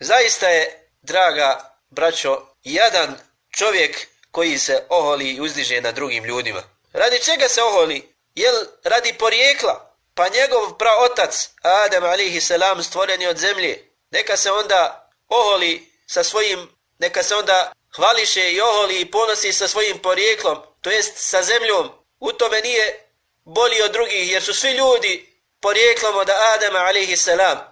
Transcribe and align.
Zaista 0.00 0.48
je, 0.48 0.88
draga 1.02 1.76
braćo, 1.90 2.46
jedan 2.64 3.18
čovjek 3.50 4.06
koji 4.30 4.58
se 4.58 4.84
oholi 4.88 5.30
i 5.30 5.40
uzdiže 5.40 5.80
na 5.80 5.92
drugim 5.92 6.24
ljudima. 6.24 6.62
Radi 6.92 7.22
čega 7.24 7.48
se 7.48 7.62
oholi? 7.62 8.14
Jel 8.34 8.54
radi 8.84 9.12
porijekla? 9.18 9.96
Pa 10.14 10.28
njegov 10.28 10.78
praotac, 10.78 11.50
Adem 11.62 12.04
alihi 12.04 12.40
selam, 12.40 12.82
stvoren 12.82 13.22
je 13.22 13.28
od 13.28 13.38
zemlje. 13.38 13.88
Neka 14.10 14.36
se 14.36 14.52
onda 14.52 15.10
oholi 15.28 15.92
sa 16.06 16.24
svojim, 16.24 16.68
neka 16.98 17.22
se 17.22 17.36
onda 17.36 17.72
hvališe 17.96 18.52
i 18.52 18.60
oholi 18.60 19.00
i 19.00 19.10
ponosi 19.10 19.52
sa 19.52 19.68
svojim 19.68 19.98
porijeklom, 19.98 20.58
to 20.80 20.90
jest 20.90 21.12
sa 21.16 21.42
zemljom. 21.42 21.90
U 22.20 22.32
tome 22.32 22.60
nije 22.60 23.06
bolji 23.44 23.82
od 23.82 23.92
drugih, 23.92 24.30
jer 24.30 24.42
su 24.42 24.54
svi 24.54 24.70
ljudi 24.70 25.42
porijeklom 25.60 26.16
od 26.16 26.30
Adema 26.30 26.78
alihi 26.78 27.16
selam. 27.16 27.69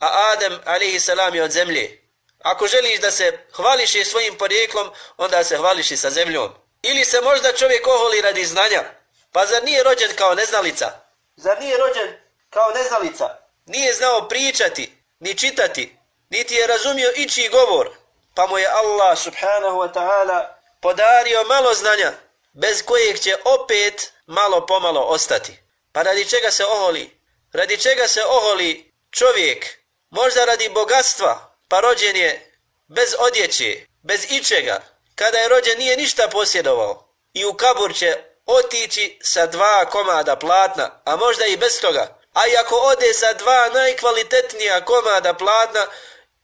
A 0.00 0.32
Adem 0.32 0.60
alihi 0.64 1.00
salam 1.00 1.34
je 1.34 1.42
od 1.42 1.50
zemlje. 1.50 2.00
Ako 2.42 2.66
želiš 2.66 3.00
da 3.00 3.10
se 3.10 3.38
hvališ 3.52 4.08
svojim 4.10 4.38
porijeklom, 4.38 4.90
onda 5.16 5.44
se 5.44 5.56
hvališ 5.56 6.00
sa 6.00 6.10
zemljom. 6.10 6.52
Ili 6.82 7.04
se 7.04 7.20
možda 7.20 7.52
čovjek 7.52 7.86
oholi 7.86 8.20
radi 8.20 8.44
znanja. 8.44 8.84
Pa 9.32 9.46
zar 9.46 9.64
nije 9.64 9.82
rođen 9.82 10.10
kao 10.16 10.34
neznalica? 10.34 10.90
Zar 11.36 11.60
nije 11.60 11.76
rođen 11.78 12.16
kao 12.50 12.70
neznalica? 12.70 13.38
Nije 13.66 13.94
znao 13.94 14.28
pričati, 14.28 14.92
ni 15.18 15.38
čitati, 15.38 15.96
niti 16.30 16.54
je 16.54 16.66
razumio 16.66 17.12
ići 17.16 17.48
govor. 17.48 17.90
Pa 18.34 18.46
mu 18.46 18.58
je 18.58 18.66
Allah 18.66 19.18
subhanahu 19.18 19.76
wa 19.76 19.92
ta'ala 19.92 20.46
podario 20.80 21.44
malo 21.44 21.74
znanja, 21.74 22.12
bez 22.52 22.82
kojeg 22.82 23.18
će 23.18 23.36
opet 23.44 24.12
malo 24.26 24.66
pomalo 24.66 25.00
ostati. 25.00 25.62
Pa 25.92 26.02
radi 26.02 26.28
čega 26.28 26.50
se 26.50 26.64
oholi? 26.64 27.20
Radi 27.52 27.76
čega 27.78 28.08
se 28.08 28.24
oholi 28.24 28.92
čovjek? 29.10 29.79
Možda 30.10 30.44
radi 30.44 30.68
bogatstva, 30.68 31.56
pa 31.68 31.80
rođen 31.80 32.16
je 32.16 32.52
bez 32.88 33.14
odjeće, 33.18 33.86
bez 34.02 34.24
ičega. 34.30 34.80
Kada 35.14 35.38
je 35.38 35.48
rođen 35.48 35.78
nije 35.78 35.96
ništa 35.96 36.28
posjedovao 36.28 37.14
i 37.32 37.44
u 37.44 37.54
kabur 37.54 37.94
će 37.94 38.16
otići 38.46 39.18
sa 39.22 39.46
dva 39.46 39.86
komada 39.90 40.36
platna, 40.36 41.00
a 41.04 41.16
možda 41.16 41.46
i 41.46 41.56
bez 41.56 41.80
toga. 41.80 42.18
A 42.32 42.46
i 42.46 42.56
ako 42.56 42.74
ode 42.74 43.14
sa 43.14 43.32
dva 43.32 43.68
najkvalitetnija 43.74 44.84
komada 44.84 45.34
platna 45.34 45.86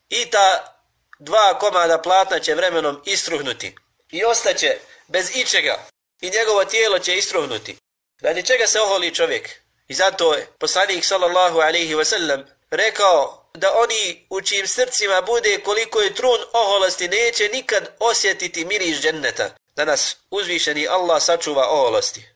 i 0.08 0.30
ta 0.30 0.76
dva 1.18 1.58
komada 1.58 1.98
platna 1.98 2.40
će 2.40 2.54
vremenom 2.54 3.02
istruhnuti 3.04 3.76
i 4.10 4.24
ostaće 4.24 4.78
bez 5.08 5.36
ičega 5.36 5.78
i 6.20 6.30
njegovo 6.30 6.64
tijelo 6.64 6.98
će 6.98 7.16
istruhnuti. 7.16 7.76
Radi 8.20 8.42
čega 8.42 8.66
se 8.66 8.80
oholi 8.80 9.14
čovjek? 9.14 9.50
I 9.88 9.94
zato 9.94 10.34
je 10.34 10.46
poslanik 10.58 11.04
sallallahu 11.04 11.58
alaihi 11.58 11.94
wasallam 11.94 12.44
rekao 12.70 13.45
da 13.56 13.72
oni 13.74 14.26
u 14.30 14.40
čijim 14.40 14.66
srcima 14.66 15.22
bude 15.22 15.60
koliko 15.64 16.00
je 16.00 16.14
trun 16.14 16.38
oholosti 16.52 17.08
neće 17.08 17.48
nikad 17.52 17.88
osjetiti 18.00 18.64
miris 18.64 19.00
dženneta. 19.00 19.50
Da 19.76 19.84
nas 19.84 20.16
uzvišeni 20.30 20.88
Allah 20.88 21.22
sačuva 21.22 21.68
oholosti. 21.70 22.26